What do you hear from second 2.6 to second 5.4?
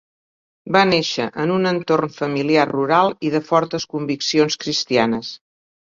rural i de fortes conviccions cristianes.